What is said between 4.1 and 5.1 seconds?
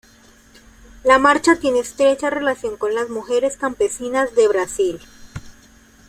de Brasil.